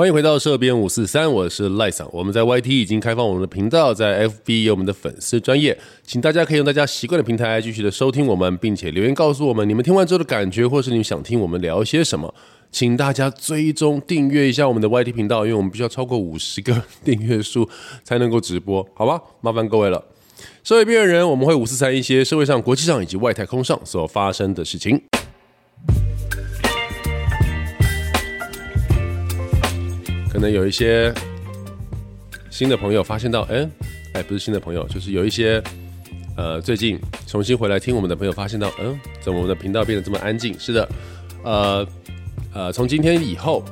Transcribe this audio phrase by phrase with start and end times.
[0.00, 2.08] 欢迎回到社编五四三，我是赖桑。
[2.10, 12.34] 我们在 YT 已经开放我们的频道，在 FB 有我们的粉丝专业，请大家可以用大家习惯的平台继续的收听我们，并且留言告诉我们你们听完之后的感觉，或是你们想听我们聊些什么。
[12.72, 17.68] 请大家追踪订阅一下我们的 YT 频道，因为我们必须要超过五十个 订阅数
[18.02, 19.20] 才能够直播，好吧？
[19.42, 20.02] 麻烦各位了。
[20.64, 24.98] 社会边缘人，我们会五四三一些社会上、国际上以及外太空上所发生的事情。
[30.32, 31.12] 可能有一些
[32.50, 33.68] 新的朋友发现到，哎，
[34.14, 35.60] 哎，不是新的朋友，就是有一些
[36.36, 40.58] 呃，最近重新回来听我们的朋友发现到，嗯，怎么我们的频道变得这么安静？
[40.58, 40.88] 是的，
[41.42, 41.86] 呃
[42.54, 43.64] 呃，从今天以后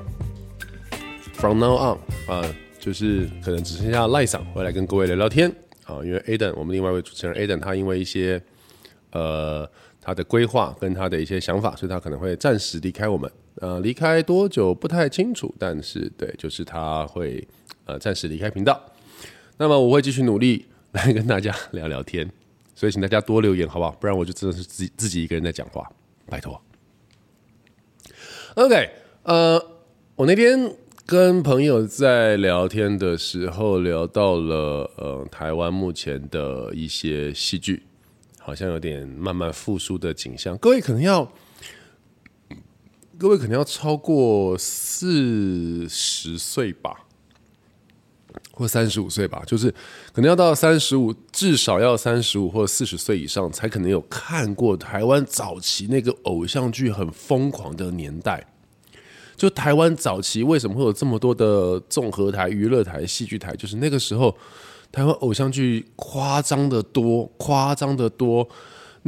[1.35, 1.99] ，from now on，
[2.33, 2.45] 啊，
[2.81, 5.49] 就是可能只剩下赖嗓回来跟各位聊聊天
[5.85, 8.43] 啊，因为 Aden，我们另外一位主持人 Aden，他因为一些
[9.13, 9.69] 呃
[10.01, 13.31] 他的规划跟他的一些想法，所以他可能会暂时离开我们。
[13.61, 17.47] 呃，离开多久不太清楚，但是对，就是他会
[17.87, 18.81] 呃暂时离开频道。
[19.57, 22.31] 那么我会继续努力来跟大家聊聊天，
[22.75, 23.91] 所以请大家多留言好不好？
[23.93, 25.91] 不然我就真的是自自己一个人在讲话，
[26.27, 26.61] 拜托。
[28.55, 28.91] OK，
[29.25, 29.61] 呃，
[30.15, 37.83] 我那天跟朋友在聊天的时候聊到了呃台湾目前的一些戏剧，
[38.39, 40.57] 好像有点慢慢复苏的景象。
[40.59, 41.29] 各位可能要。
[43.19, 46.95] 各位可能要超过四十岁吧，
[48.53, 49.69] 或三十五岁吧，就是
[50.13, 58.47] 可能要到三十五，至少要三十五或四十岁以上，才可能有看过台湾早期那个偶像剧很疯狂的年代。
[59.37, 63.53] 就台湾早期为什么会有这么多的综合台、娱乐台、戏剧台？
[63.57, 64.37] 就是那个时候，
[64.93, 68.49] 台湾偶像剧夸张的多，夸张的多。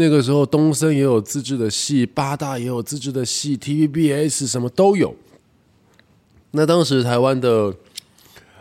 [0.00, 5.14] 那个时候，东森也有自制的戏，八大也有自制的戏，TVBS 什么都有。
[6.52, 7.74] 那当时台湾的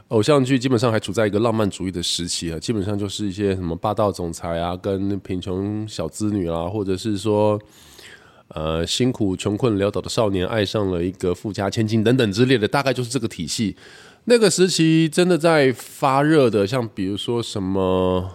[0.09, 7.57] 偶像剧基本上还处在一个浪漫主义的时期啊，基本上就是一些什么霸道总裁啊，跟贫穷小资女啊，或者是说
[8.49, 13.77] 呃辛苦穷困潦倒的少年爱上了一个富家千金等等之类的，大概就是这个体系。
[14.25, 18.29] 那个时期真的在发热的，像比如说什么。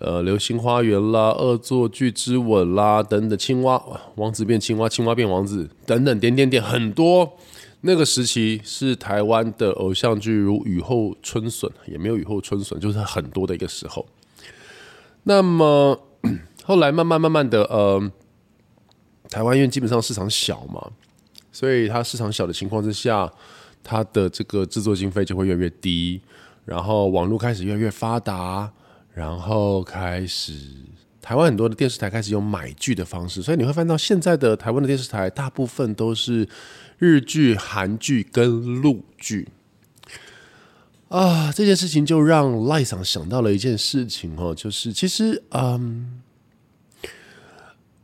[0.00, 3.82] 呃，流星花园啦，恶作剧之吻啦，等等，青蛙
[4.14, 7.30] 王子变青蛙，青蛙变王子，等等，点点点，很多。
[7.82, 14.06] 那个时期是台湾的偶像剧如雨后春笋，也没有雨后春笋，就是很多的一个时候。
[15.24, 16.00] 那么
[16.64, 18.10] 后来慢慢慢慢的，呃，
[19.28, 20.90] 台湾因为基本上市场小嘛，
[21.52, 23.30] 所以它市场小的情况之下，
[23.84, 26.22] 它的这个制作经费就会越来越低，
[26.64, 28.72] 然后网络开始越来越发达。
[29.12, 30.54] 然后开始，
[31.20, 36.48] 台湾很多的电视台开始用买剧的方式，所以你会翻到现在的台湾的电视台，大部分都是
[36.96, 39.48] 日剧、韩剧跟陆剧。
[41.08, 46.22] 啊，这件事情就让赖桑想到了一件事情哦，就是其实，嗯，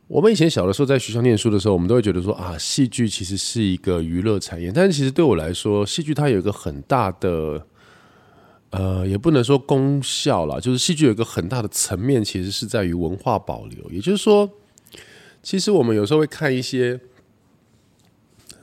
[0.07, 7.65] 我们以前小的时候在学校念书的时候，我们都会觉得说啊，戏剧其实是一个娱乐产业，但是其实对我来说，戏剧它有一个很大的。
[8.71, 13.89] 呃，也不能说功效啦，就是戏剧有一个很大的层面，其实是在于文化保留。
[13.89, 14.49] 也就是说，
[15.41, 16.99] 其实我们有时候会看一些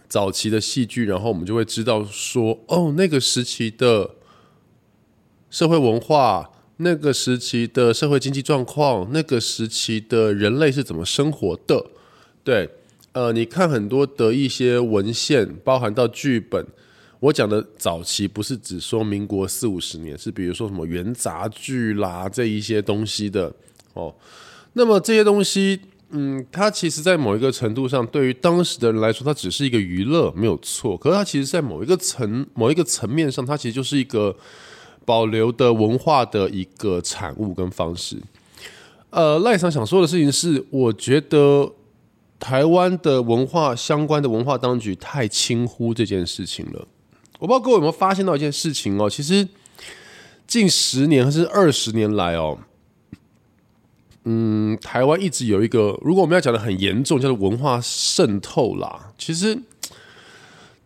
[0.06, 4.16] 早期的戏剧，然后我们就会知道说，哦，那个时期的
[5.48, 11.87] 社会文化，那个时期的社会经济状况，那个时期的人类是怎么生活的。
[12.44, 12.69] 对，
[13.12, 16.66] 呃，你看很多的一些文献，包含到剧本。
[17.24, 23.50] 我讲的早期不是只说民国四五十年，是比如说什么元杂剧啦这一些东西的
[23.94, 24.14] 哦。
[24.74, 25.80] 那么这些东西，
[26.10, 30.98] 嗯，它其实，在某一个程度上，对于当时的人来说，它只是一个娱乐，没有错。
[30.98, 34.36] 可是它其实，在某一个层、某一个层面上，它其实就是一个
[35.06, 38.18] 保留的文化的一个产物跟方式。
[39.08, 41.72] 呃，赖桑想说的事情是，我觉得
[42.38, 46.86] 台湾的文化相关的文化当局太轻忽这件事情了。
[47.44, 49.46] 我不知道各位有没有发现到一件事情哦，其实
[50.46, 52.56] 近十年还是二十年来哦，
[54.25, 59.12] 嗯，台湾一直有一个，如果我们要讲的很严重，叫做文化渗透啦。
[59.19, 59.58] 其实，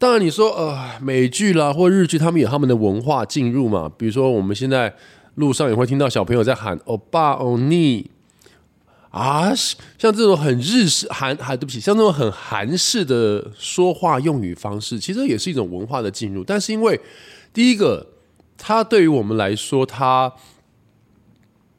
[0.01, 3.89] 当然你说呃，美剧啦或日剧，他们有他们的文化进入嘛。
[3.97, 4.97] 比如说，我们现在
[5.37, 8.11] 路上也会听到小朋友在喊“欧巴欧尼”。
[9.19, 9.53] 啊，
[9.99, 16.45] 像这种很日式韩韩，对不起，像这种很韩式的说话用语方式，其实也是一种文化的进入。
[16.45, 17.01] 但是因为
[17.53, 18.07] 第一个，
[18.57, 20.33] 它对于我们来说，它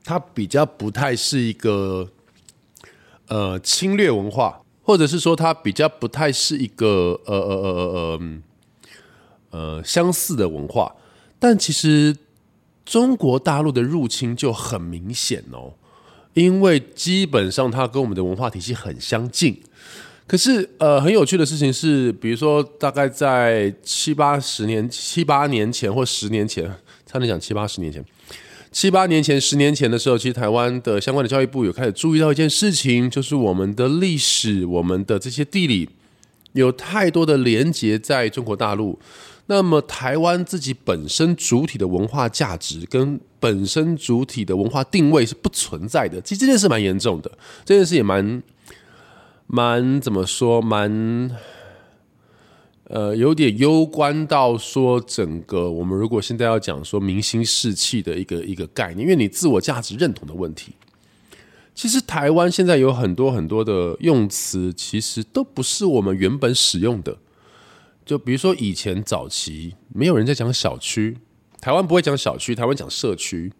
[0.03, 2.09] 它比较不太是一个
[3.27, 8.19] 呃侵略文化，或者是说它比较不太是一个呃呃呃呃
[9.51, 10.93] 呃相似的文化，
[11.39, 12.17] 但其实
[12.83, 15.73] 中国大陆的入侵就很明显哦，
[16.39, 19.59] 因为基本上它跟我们的文化体系很相近。
[20.25, 26.63] 可是呃，很有趣的事情是，比如说大概在七八十年、七八年前或十年前，
[27.05, 28.01] 差点讲七八十年前。
[28.71, 35.89] 七八年前、十年前的时候，其实台湾的相关的教育部有开始注意到一件事情，就是我们的历史、我们的这些地理
[36.53, 38.97] 有太多的连结在中国大陆。
[39.51, 46.21] 那么，台湾自己本身主体的文化价值跟本身主体的文化定位是不存在的。
[46.21, 47.31] 其实这件事蛮严重的，
[47.65, 48.43] 这件事也蛮
[49.47, 51.31] 蛮怎么说蛮。
[52.83, 60.73] 呃，有点攸关到说整个我们如果现在要讲说明星士气的一个一个概念，因为你自我价值认同的问题，
[61.75, 67.17] 其实台湾现在有很多很多的用词，其实都不是我们原本使用的。
[68.09, 71.15] 就比如说以前早期没有人在讲小区，
[71.61, 73.53] 台湾不会讲小区，台湾讲社区，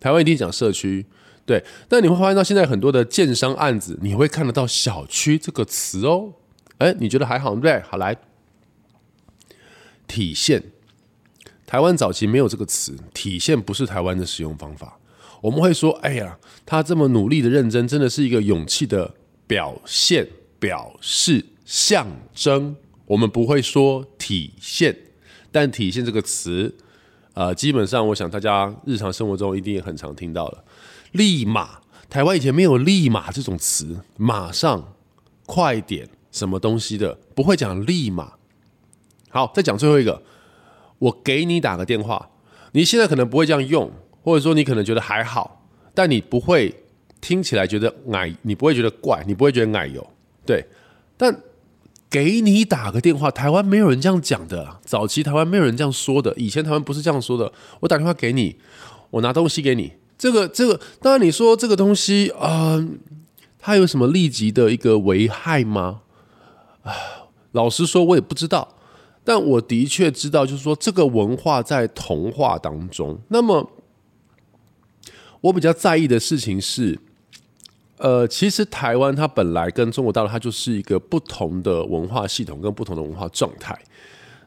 [0.00, 1.06] 台湾一定讲社区，
[1.44, 1.62] 对。
[1.88, 6.32] 但你会发现到现在很多的建商案子，你会看得到小区这个词哦。
[6.78, 7.80] 哎，你觉得还好对对？
[7.82, 8.16] 好来。
[10.08, 10.64] 体现，
[11.64, 14.98] 台湾早期没有这个词，体现不是台湾的使用方法。
[15.40, 19.14] 我们会说，哎呀，他这么努力的认真，真的是一个勇气的
[19.46, 20.26] 表现、
[20.58, 22.74] 表示、象征。
[23.06, 24.96] 我们不会说体现，
[25.50, 26.74] 但体现这个词，
[27.34, 30.64] 呃，基本上我想大家日常生活中一定也很常听到了。
[31.12, 31.80] 立马，
[32.10, 34.94] 台湾以前没有立马这种词，马上、
[35.46, 38.34] 快点，什么东西的，不会讲立马。
[39.30, 40.22] 好，再讲最后一个。
[40.98, 42.30] 我给你打个电话，
[42.72, 43.92] 你现在可能不会这样用，
[44.22, 46.74] 或者说你可能觉得还好，但你不会
[47.20, 50.06] 听起来觉得矮，你不会觉得怪，你不会觉得矮油，
[50.46, 50.66] 对。
[51.18, 51.38] 但
[52.08, 57.52] 给你打个电话，台湾没有人这样讲的，早期台湾没有人这样说的，以前台湾不是这样说的。
[57.80, 58.56] 我打电话给你，
[59.10, 62.82] 我拿东西给你，这个这个，当然你说这个东西啊，
[63.58, 66.02] 它有什么立即的一个危害吗？
[66.82, 66.92] 啊，
[67.52, 68.76] 老实说，我也不知道。
[69.24, 73.18] 但我的确知道，就是说这个文化在童话当中。
[73.26, 73.68] 那么，
[75.40, 76.96] 我比较在意的事情是，
[77.98, 83.78] 呃，其实台湾它本来跟中国大陆它就是一个不同的文化系统跟不同的文化状态。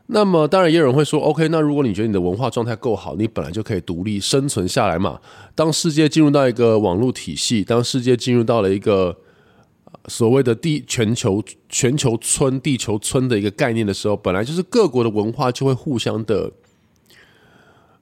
[0.07, 5.19] 那么，当然也有人会说，OK，那如果你觉得你的文化状态够好，你本来就可以独立生存下来嘛。
[5.53, 9.17] 当世界进入到一个网络体系，当世界进入到了一个。
[10.07, 16.51] 所谓的地全球全球村地球村的一个概念的时候，本来就是各国的文化就会互相的，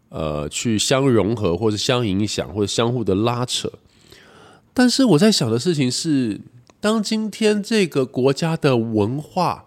[0.09, 3.69] 呃，去相融合，或者相影响，或者相互的拉扯。
[4.77, 6.39] 但是我在想的事情是，
[6.79, 9.65] 当今天这个国家的文化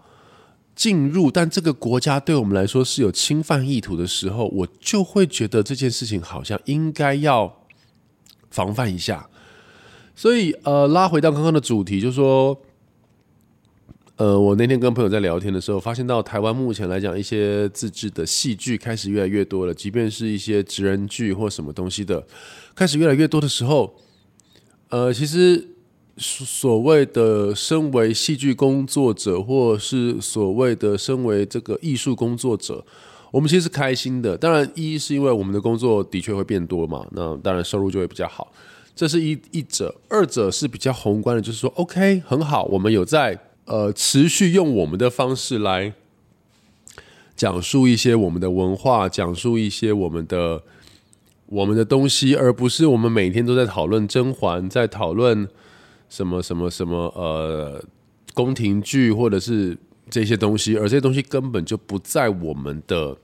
[0.77, 7.65] 进入，但这个国家对我们来说是有侵犯意图的时候，我就会觉得这件事情好像应该要
[8.53, 9.29] 防范一下。
[10.15, 12.57] 所以，呃，拉回到刚刚的主题，就是说，
[14.15, 22.25] 呃，我那天跟朋友在聊天的时候，发现到台湾目前来讲，一些自制的戏剧开始越来越多了，即便是一些职人剧或什么东西的，
[22.77, 23.93] 开始越来越多的时候，
[24.91, 25.69] 呃，其实
[26.17, 32.85] 所谓的身为戏剧工作者，或是所谓的身为这个艺术工作者，
[33.31, 34.37] 我们其实是开心的。
[34.37, 38.53] 当然，一是因为我们的工作的确会变多嘛，那当然收入就会比较好。
[38.97, 45.93] 这是一一者，二者是比较宏观的，就是说，OK，很好，我们有在呃持续用我们的方式来
[47.37, 50.61] 讲述一些我们的文化，讲述一些我们的
[51.51, 55.49] 我们的东西，而不是我们每天都在讨论甄嬛，在讨论
[56.09, 57.85] 什么什么什么呃
[58.35, 59.77] 宫廷剧或者是
[60.09, 63.17] 这些东西，而这些东西根本就不在我们的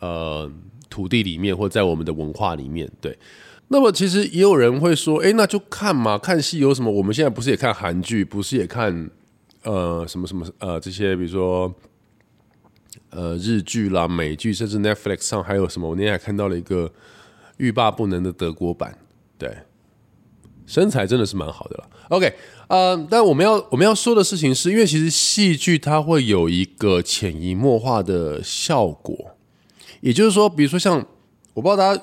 [0.00, 0.52] 呃
[0.90, 3.18] 土地里面，或在我们的文化里面，对。
[3.68, 6.90] 那么其实也有人会说，哎，那就看嘛，看戏有什么？
[6.90, 9.10] 我们现在不是也看韩剧，不是也看
[9.62, 11.74] 呃什么什么呃这些，比如说
[13.14, 15.88] 呃日剧啦、美剧，甚至 Netflix 上还有什么？
[15.88, 16.92] 我那天还看到了一个
[17.58, 18.98] 欲罢不能的德国版，
[19.38, 19.56] 对，
[20.66, 21.90] 身材真的是蛮好的了。
[22.08, 22.34] OK，
[22.68, 29.36] 呃，但我们要我们要说的事情是，因为其实戏剧它会有一个潜移默化的效果，
[30.00, 31.06] 也就是说，比如说像
[31.54, 32.02] 我不知道大家。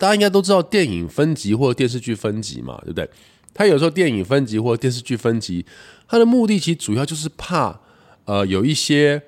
[0.00, 3.10] 大家应该都知道电影分级或者电视剧分级嘛，对不对？
[3.52, 5.66] 它有时候电影分级或者电视剧分级，
[6.06, 7.80] 它的目的其实主要就是怕，
[8.24, 9.20] 呃，有一些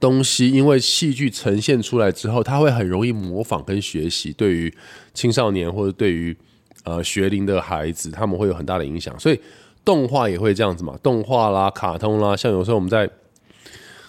[0.00, 4.72] 东西因为戏剧呈现出来之后，它会很容易模仿跟学习，对于
[5.12, 6.36] 青少年或者对于
[6.84, 9.18] 呃学龄的孩子，他们会有很大的影响。
[9.18, 9.40] 所以
[9.84, 13.10] 动画也会这样子嘛，动画啦、卡通啦，像有时候我们在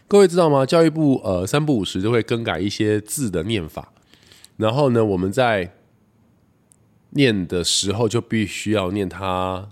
[0.07, 0.65] 各位知道吗？
[0.65, 3.91] 教育部呃三不五时就会更改一些字的念法，
[4.57, 5.73] 然后呢，我们在
[7.11, 9.69] 念的时候就必须要念它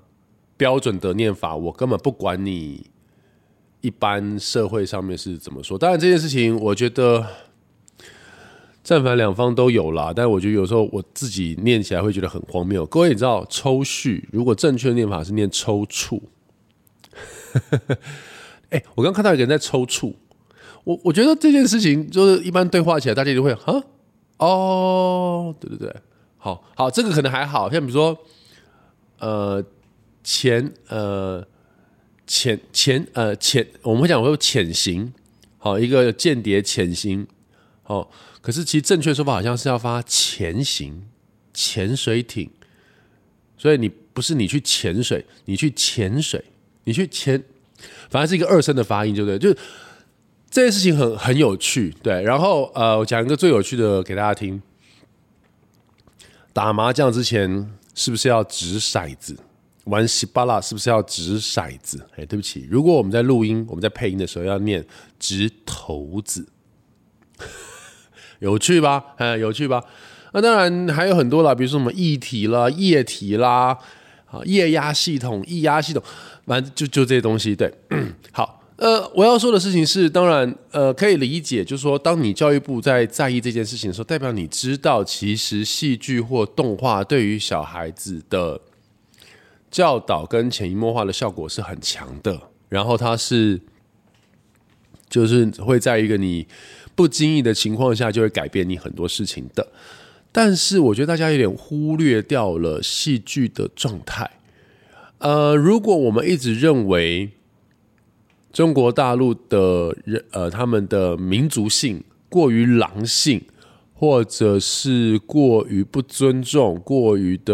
[0.55, 1.55] 标准的念法。
[1.55, 2.87] 我根本不管你
[3.81, 5.77] 一般社会上面是怎么说。
[5.77, 7.25] 当然这件事情，我觉得。
[8.83, 12.85] 正反两方都有啦，但我觉得有时候我自己念起来会觉得很荒谬。
[12.85, 16.21] 各位，你知道抽蓄如果正确的念法是念抽搐？
[18.71, 20.13] 哎，我刚看到一个人在抽搐，
[20.85, 23.59] 我我觉得这件事情就是一般对话起来，大家就会啊
[24.37, 25.93] 哦，对对对，
[26.37, 28.17] 好好，这个可能还好像比如说
[29.19, 29.61] 呃
[30.23, 31.45] 前呃
[32.27, 35.11] 潜潜呃潜，我们会讲说潜行，
[35.57, 37.25] 好一个间谍潜行，
[37.81, 38.11] 好。
[38.39, 41.03] 可是，其实正确说法好像是要发潜行
[41.53, 42.49] 潜水艇，
[43.57, 46.41] 所以你不是你去潜水，你去潜水，
[46.85, 47.43] 你去潜，
[48.09, 49.37] 反正是一个二声的发音，对不对？
[49.37, 49.57] 就是
[50.49, 52.21] 这件事情很很有趣，对。
[52.21, 54.61] 然后，呃，我讲一个最有趣的给大家听：
[56.53, 59.37] 打麻将之前是不是要掷骰子？
[59.87, 62.05] 玩西巴拉是不是要掷骰子？
[62.15, 64.85] 哎，对不起，如果我们在录音、我们在配音的时候要念
[65.19, 66.47] 掷骰子。
[68.39, 69.03] 有趣吧？
[69.17, 69.83] 哎，有趣吧？
[70.33, 73.77] 那当然还有很多啦，比如说什么液体啦、液体啦，
[74.25, 76.03] 啊，液压系统、液压系统，
[76.45, 77.55] 反正就就这些东西。
[77.55, 77.73] 对，
[78.31, 88.59] 好，呃，我要说的事情是，当然，呃，可以理解，就是说，当你教育部在在意这件事情的时候，代表你知道，其实戏剧或动画对于小孩子的
[89.69, 93.61] 教导跟潜移默化的效果是很强的，然后它是，
[95.09, 96.47] 就是会在一个你。
[96.95, 99.67] 不经意的情况下，就会改变你很多事情的。
[100.31, 104.27] 但是，我觉得大家有点忽略掉了戏剧的状态。
[105.19, 107.29] 呃，如果我们一直认为
[108.51, 113.43] 中国大陆的人，呃，他们的民族性过于狼性，
[113.93, 117.53] 或者是过于不尊重、过于的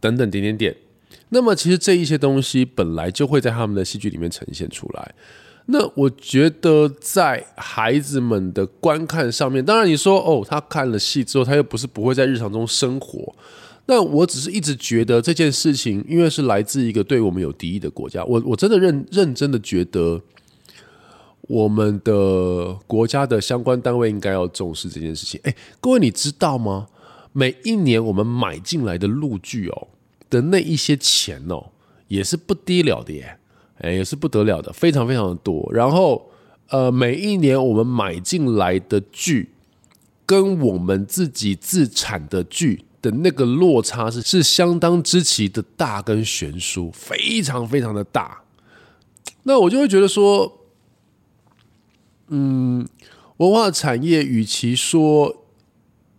[0.00, 0.76] 等等点点点，
[1.30, 5.14] 那么其实这一些东西本来就会在他们的戏剧里面呈现出来。
[5.66, 13.34] 那我觉得在孩子们的观看上面，当然你说哦，他看了戏之后，他又不是不会在日常中生活。
[13.84, 20.20] 那我只是一直觉得这件事情，因为是来自一个对我们有敌意的国家，我我真的认认真的觉得，
[21.42, 25.38] 我们的国家的相关单位应该要重视这件事情。
[25.44, 26.86] 哎，各位你知道吗？
[27.38, 29.86] 每一年我们买进来的陆剧哦
[30.28, 31.70] 的那一些钱哦，
[32.08, 33.38] 也是不低了的耶。
[33.76, 35.70] 哎，也是不得了的，非常非常的多。
[35.72, 36.28] 然后，
[36.70, 39.50] 呃，每一年我们买进来的剧，
[40.26, 48.42] 跟我们自己自产的剧的那个落差是是相当之奇的大跟悬殊，非常非常的大。
[49.44, 50.64] 那我就会觉得说，
[52.26, 52.84] 嗯，
[53.36, 55.44] 文化产业与其说。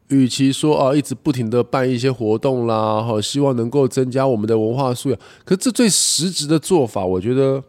[0.10, 7.64] 与其说啊，一直不停的办一些活动啦，哈，希望能够增加我们的文化素养，可这最实质的做法，我觉得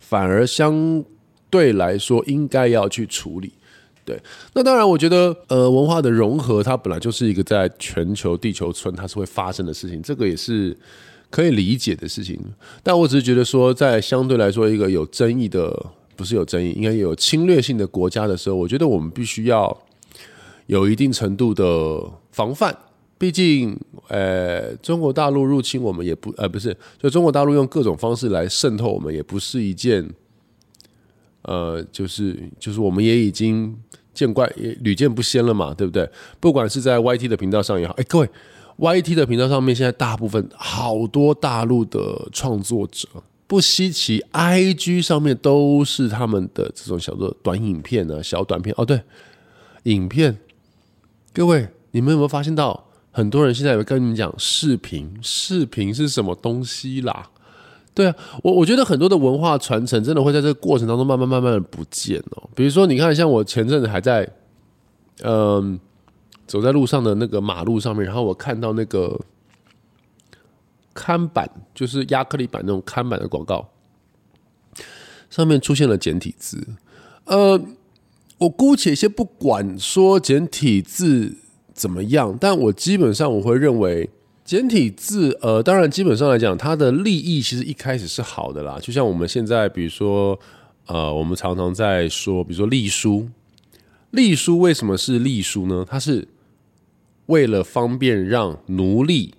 [0.00, 1.04] 反而相
[1.50, 3.52] 对来说应该要去处理。
[4.04, 4.18] 对，
[4.54, 10.76] 那当然，我觉得呃，文化的融合，它本来就是一个在全球地球村它是会发生的事情，这个也是
[11.30, 12.38] 可以理解的事情。
[12.82, 15.70] 但我只是觉得说，在相对来说一个有争议的，
[16.16, 19.76] 不是有争议，应该有侵略性的国家的时候，我觉得我们必须要。
[20.66, 21.64] 有一定程度的
[22.32, 22.74] 防范，
[23.18, 23.78] 毕竟，
[24.08, 30.08] 呃，中国大陆入侵我们也不，呃，不是，就中国大陆用各种方式来渗透我们，也不是一件，
[31.42, 33.76] 呃，就是就是我们也已经
[34.12, 36.08] 见怪也屡见不鲜了嘛，对不对？
[36.40, 38.30] 不管是在 YT 的频道上也好，哎，各位
[38.78, 43.06] ，YT 的频道上面现在大部分好多大陆的创作者，
[43.46, 49.00] 不稀奇，IG 上面都是他们的这种小的短影片呢，小短片，哦，对，
[49.84, 50.38] 影片。
[51.34, 57.28] 各位，你们有没有发现到，很多人现在有跟你们讲视频，视频是什么东西啦？
[57.92, 58.14] 对啊，
[58.44, 62.48] 我我觉得很多的文化传承真的会在这个过程当中慢慢慢慢的不见哦。
[62.54, 64.28] 比如说，你看，像我前阵子还在，
[65.24, 65.80] 嗯，
[66.46, 69.20] 走在路上的那个马路上面，然后我看到那个
[70.94, 73.68] 看板，就是亚克力板那种看板的广告，
[75.30, 76.64] 上面出现了简体字，
[77.24, 77.60] 呃。
[78.44, 81.36] 我姑且先不管说简体字
[81.72, 84.08] 怎么样，但我基本上我会认为
[84.44, 88.78] 简体字，呃，当然基本上来讲，它的利益其实一开始是好的啦。
[88.80, 90.38] 就像我们现在，比如说，
[90.86, 93.28] 呃，我们常常在说，比如说隶书，
[94.10, 95.84] 隶书为什么是隶书呢？
[95.88, 96.28] 它是
[97.26, 99.34] 为了方便让奴隶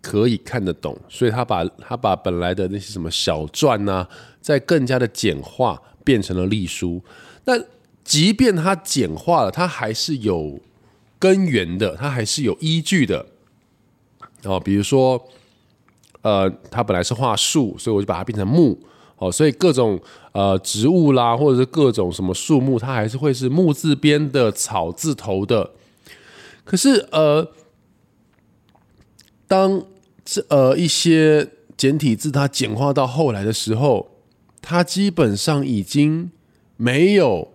[0.00, 4.06] 可以看得懂，所以他把他把本来的那些什么小篆呐，
[4.40, 5.80] 再更加的简化。
[6.04, 7.02] 变成了隶书。
[7.46, 7.58] 但
[8.04, 10.60] 即便它简化了，它还是有
[11.18, 13.26] 根源的，它还是有依据的。
[14.44, 15.26] 哦，比如说，
[16.20, 18.78] 呃，它本来是画树，所以我就把它变成木。
[19.16, 19.98] 哦，所以各种
[20.32, 25.70] 呃植物啦，或者是各种什么树木，它还是会是木字边的草字头的。
[26.64, 27.48] 可是呃，
[29.46, 29.82] 当
[30.24, 34.10] 这呃一些简体字它简化到后来的时候，
[34.60, 36.30] 它基本上已经
[36.76, 37.53] 没有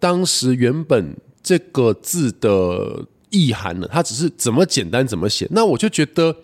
[0.00, 3.86] 当时原本这个字的意涵呢。
[3.92, 5.46] 它只是怎么简单怎么写。
[5.52, 6.34] 那我就觉得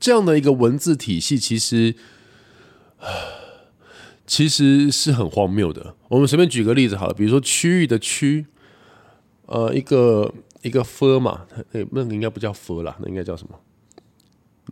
[0.00, 1.94] 这样的一个文字体系，其实。
[4.26, 5.94] 其实是很荒谬的。
[6.08, 8.46] 我们随便举个例子好了，比如说区域的区，
[9.44, 10.32] 呃，一个
[10.62, 13.60] 一个 f 嘛，那那个应该不叫 f 啦，那应该叫什么？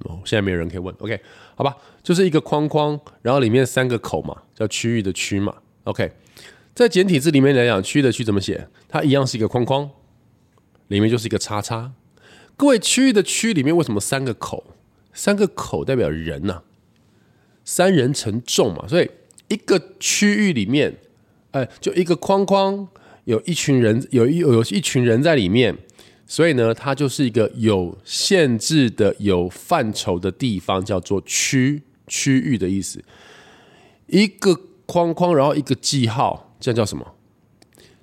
[0.07, 0.95] 哦，现在没有人可以问。
[1.01, 1.21] OK，
[1.55, 5.55] 好吧，就是一个框框，然后里面三个口嘛，叫区域的区嘛。
[5.85, 6.11] OK，
[6.75, 8.69] 在简体字里面来讲，区的区怎么写？
[8.89, 9.91] 它一样是一个框框，
[10.89, 11.93] 里面就是一个叉叉。
[12.57, 14.65] 各位，区域的区里面为什么三个口？
[15.13, 16.63] 三个口代表人呐。
[17.65, 19.09] 三人成众嘛，所以
[19.49, 20.97] 一个区域里面，
[21.53, 22.89] 哎，就一个框框，
[23.25, 25.77] 有一群人，有一有一群人在里面，
[26.27, 33.05] 所以呢，它就是一个有限制的、有范畴的地方，叫做区区域的意思。
[34.07, 37.07] 一个框框，然后一个记号，这叫什么？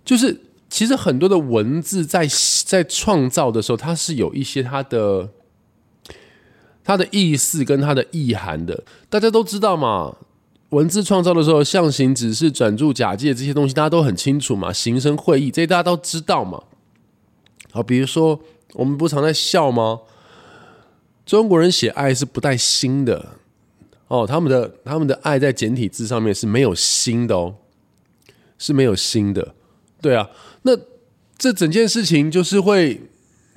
[0.06, 0.40] 就是
[0.70, 2.28] 其实很多的文字在
[2.66, 5.30] 在创造的时候，它是有一些它的。
[6.82, 10.16] 它的意思跟它的意涵的，大家都知道嘛。
[10.70, 14.74] 文字创造的时候，象形、指示、转注、假借这些东西，大家都很清楚嘛。
[14.74, 16.64] 形声会意，这些大家都知道嘛。
[17.70, 18.40] 好，比如说
[18.74, 20.00] 我们不常在笑吗？
[21.28, 23.34] 中国人写爱是不带心的
[24.08, 27.54] 哦，他们的他们的爱在简体字上面是没有心的哦，
[28.60, 29.56] 是没有心的。
[30.00, 30.30] 对啊，
[30.62, 30.78] 那
[31.40, 33.02] 这整件事情就是会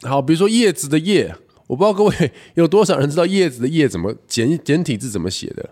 [0.01, 1.37] 好，比如说叶子的叶。
[1.69, 5.71] 我不知道各位有多少人知道叶子的叶怎么简简体字怎么写的？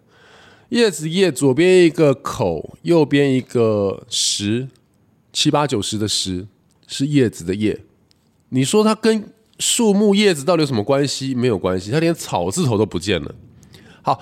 [0.70, 4.68] 叶子叶左边一个口，右边一个十，
[5.30, 6.46] 七八九十的十
[6.86, 7.78] 是叶子的叶。
[8.48, 11.34] 你说它跟树木叶子到底有什么关系？
[11.34, 13.34] 没有关系，它连草字头都不见了。
[14.00, 14.18] 好，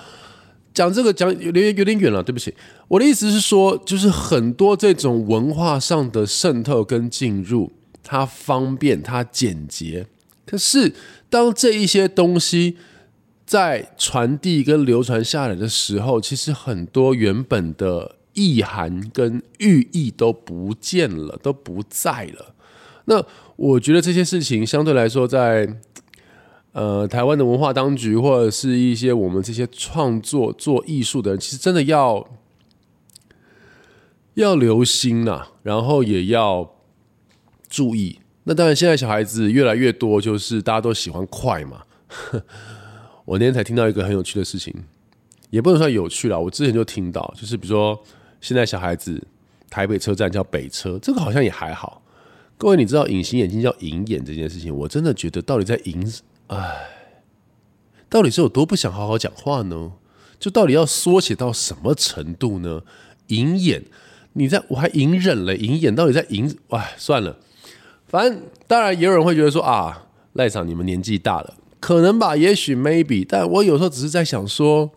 [0.73, 2.53] 讲这个讲有点有点远了，对不起。
[2.89, 7.71] 我的意思是说，就是很多这种文化上的渗透跟进入，
[8.03, 10.05] 它方便，它简洁，
[10.45, 10.93] 可是。
[11.31, 12.75] 当这一些东西
[13.45, 22.55] 在传递跟流传下来的时候，其实很多原本的意涵跟寓意都不见了，都不在了。
[23.05, 23.23] 那
[23.55, 25.71] 我觉得这些事情相对来说，在
[26.71, 32.27] 呃台湾的文化当局或者是一些我们这些创作做艺术的人，其实真的要
[34.35, 36.75] 要留心呐，然后也要
[37.67, 38.19] 注意。
[38.43, 41.83] 那当然，现在小孩子越来越多，就是大家都喜欢快嘛。
[43.25, 44.73] 我那天才听到一个很有趣的事情，
[45.49, 46.39] 也不能算有趣了。
[46.39, 48.01] 我之前就听到，就是比如说，
[48.41, 49.21] 现在小孩子
[49.69, 52.01] 台北车站叫北车，这个好像也还好。
[52.57, 56.11] 各位，你知道隐形眼镜叫银眼这件事情，我真的觉得到底在隐，
[56.47, 56.89] 哎，
[58.09, 59.91] 到底是有多不想好好讲话呢？
[60.39, 62.81] 就到底要缩写到什么程度呢？
[63.27, 63.83] 隐眼，
[64.33, 67.37] 你在我还隐忍了，隐忍到底在隐，哎，算了。
[68.07, 74.91] 反正当然也有人会觉得说啊，赖场你们年纪大了，可能吧，也许 maybe，但我有时候只是在想说，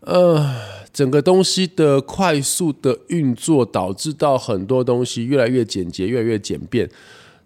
[0.00, 0.54] 呃，
[0.92, 6.90] 整个东西的快速的运作导致到很多东西越来越简洁，越来越简便，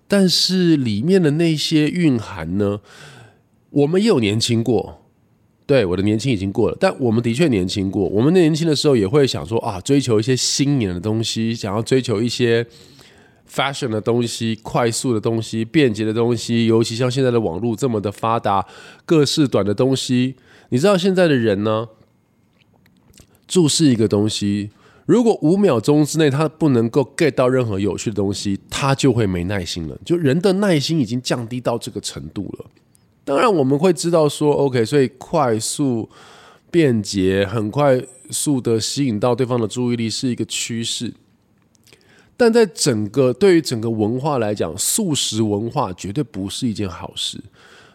[0.09, 2.81] 但是里面的那些蕴含呢，
[3.71, 5.06] 我们也有年轻过，
[5.67, 12.67] 对，我的年轻已经过了，但我们的确年轻过，我们年轻的时候也会想说啊，追求一些新颖的东西，想要追求一些。
[13.49, 18.67] fashion 的东西，快速的东西，便捷的东西，尤其像现在的网络这么的发达，
[19.05, 20.35] 各式短的东西。
[20.71, 21.89] 你知道现在的人呢，
[23.47, 24.71] 注视一个东西，
[25.07, 29.97] 如果五秒钟之内他不能够 get 到任何有趣的东西，他就会没耐心了。
[30.05, 32.67] 就人的耐心已经降低到这个程度了。
[33.27, 36.09] 当然我们会知道说，OK，所以快速、
[36.71, 41.13] 便捷、很快速的吸引到对方的注意力是一个趋势。
[42.37, 47.43] 但在整个对于整个文化来讲，素食文化绝对不是一件好事，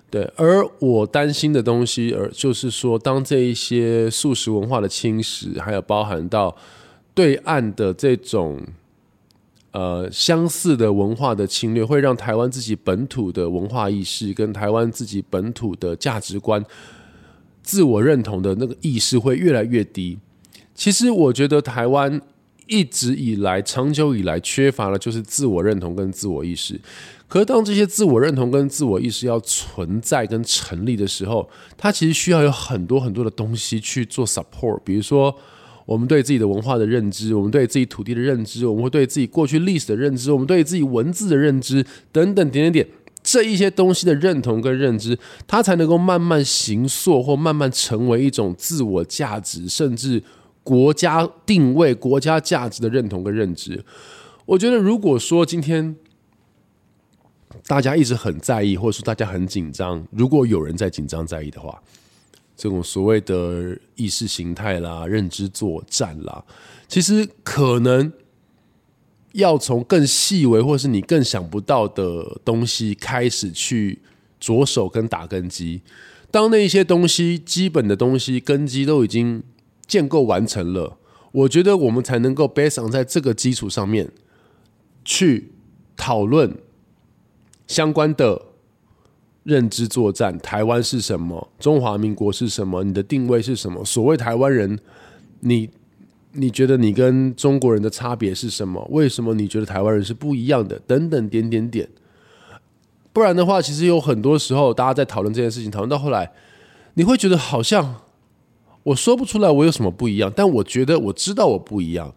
[0.10, 0.30] 对。
[0.36, 6.54] 而我担心的东西，而就是说，当这一些素食文化的侵蚀，还有包含到
[7.14, 8.60] 对岸的这种
[9.72, 16.64] 呃相似的文化的侵略，会让台湾自己本土的文化意识跟台湾自己本土的价值观、
[17.62, 20.18] 自我认同的那个意识会越来越低。
[20.76, 22.22] 其实我觉得台湾
[22.68, 26.80] 一直以来、长久以来缺乏的就是自我认同跟自我意识。
[27.28, 34.80] 可是当这些自我认同跟自我意识要存在跟成立的时候，它其实需要有很多很多的东西去做 support。
[34.84, 35.34] 比如说，
[35.92, 42.88] 我们对自己的文化的认知，我们对自己土地的认知，我们会对自己过去历史的认知，我们对自己文字的认知等等点点点。
[43.22, 50.24] 这一些东西的认同跟认知，它才能够慢慢形塑或慢慢成为一种自我价值，甚至
[50.64, 53.84] 国家定位、国家价值的认同跟认知。
[54.46, 55.96] 我觉得，如果说今天
[57.68, 61.84] 大家一直很在意，或者说大家很紧张，如果有人在紧张在意的话，
[62.62, 66.44] 这种所谓的意识形态啦、认知作战啦，
[66.88, 68.14] 其实可能。
[69.34, 74.02] 要从更细微，或是你更想不到的东西开始去
[74.42, 75.82] 着手跟打根基。
[76.30, 79.42] 当那一些东西基本的东西根基都已经
[79.88, 80.98] 建构完成了，
[81.32, 84.12] 我觉得我们才能够 base on 在这个基础上面
[85.06, 85.54] 去
[85.96, 86.58] 讨论
[87.68, 88.48] 相关的
[89.44, 90.38] 认知作战。
[90.40, 91.48] 台湾是什么？
[91.60, 92.84] 中华民国是什么？
[92.84, 93.84] 你的定位是什么？
[93.86, 94.80] 所谓台湾人，
[95.42, 95.70] 你。
[96.34, 98.88] 你觉得你跟中国人的差别是什么？
[98.90, 100.80] 为什么你觉得台湾人是不一样的？
[100.88, 101.86] 等等点点点。
[103.12, 106.32] 不然的话，其实有很多时候，大家在讨论这件事情，讨论到后来，
[106.94, 107.98] 你会觉得好像
[108.84, 112.16] 我说不出来我有什么不一样，但我觉得我知道我不一样。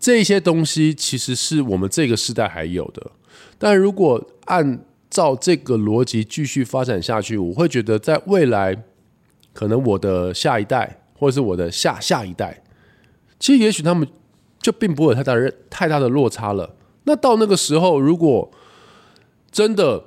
[0.00, 3.10] 这些东西其实是我们这个时代还有的，
[3.58, 8.84] 但如果按照这个逻辑继续发展下去，我会觉得在未来，
[9.52, 12.62] 可能我的下一代，或者是我的下下一代。
[13.38, 14.06] 其实，也许他们
[14.60, 16.74] 就并不会有太大的太大的落差了。
[17.04, 18.50] 那到那个时候，如果
[19.50, 20.04] 真的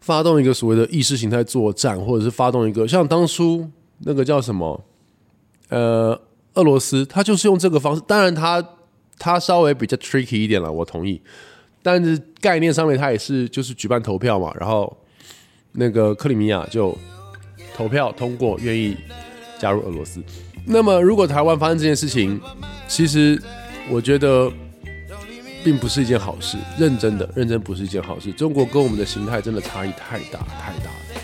[0.00, 4.84] 发动一个所谓的意识形态作战，或者是发动一个像当初那个叫什么，
[5.70, 6.20] 呃，
[6.54, 8.02] 俄罗斯，他就是用这个方式。
[8.06, 8.62] 当然，他
[9.18, 11.22] 他稍微比较 tricky 一点了，我同意。
[11.90, 14.94] 但是概念上面，他也是就是举办投票嘛，然后
[15.72, 16.94] 那个克里米亚就
[17.74, 18.94] 投票通过，愿意
[19.58, 20.22] 加入俄罗斯。
[20.66, 22.38] 那么，如果台湾发生这件事情，
[22.86, 23.42] 其实
[23.88, 24.52] 我觉得
[25.64, 26.58] 并不是一件好事。
[26.78, 28.30] 认真的，认真不是一件好事。
[28.32, 31.22] 中国跟我们的形态真的差异太大太大了。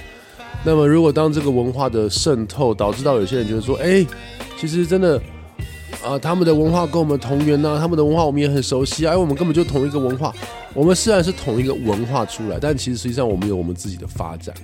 [0.65, 4.07] 那么，如果当这个文化的渗透导致到有些人觉得说，哎，
[4.59, 5.21] 其实真的
[6.05, 10.33] 啊，他们的文化跟我们同源呐，他们的文化我们也很熟悉啊，因为我们根本就同一个文化。
[10.75, 14.55] 我们虽然是同一个文化出来，但其实实际上我们有我们自己的发展。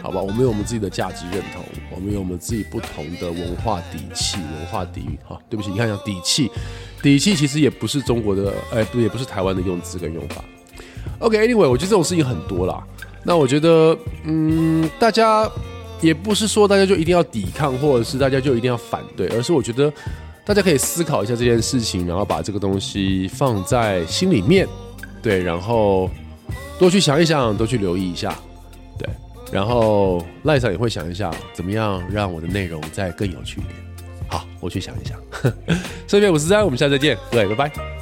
[0.00, 5.18] 好吧，我们有我们自己的价值认同，我们有我们自己不同的文化底气、文化底蕴。
[5.26, 6.50] 哈，对不起，你看一下底气，
[7.02, 10.44] 底气其实也不是中国的，哎，不，也不是台湾的用字跟用法。
[11.18, 12.82] OK，Anyway，我觉得这种事情很多啦。
[13.22, 15.50] 那我觉得，嗯，大家
[16.00, 19.92] 也不是说大家就一定要抵抗，或者是大家就一定要反对，而是我觉得
[20.44, 24.68] 大家可以思考一下这件事情，然后把这个东西放在心里面，
[25.22, 26.10] 对，然后
[26.78, 28.36] 多去想一想，多去留意一下。
[28.98, 29.08] 对
[29.50, 33.76] 然后赖上也会想一想，怎么样让我的内容再更有趣一点。
[34.28, 35.18] 好，我去想一想。
[36.06, 37.93] 这边我是三，我们下次再见，对，拜拜。